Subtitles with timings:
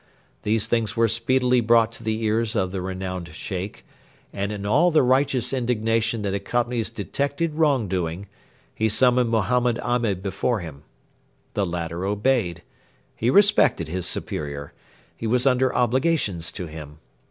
[0.41, 3.85] These things were speedily brought to the ears of the renowned Sheikh,
[4.33, 8.25] and in all the righteous indignation that accompanies detected wrong doing,
[8.73, 10.81] he summoned Mohammed Ahmed before him.
[11.53, 12.63] The latter obeyed.
[13.15, 14.73] He respected his superior.
[15.15, 16.97] He was under obligations to him.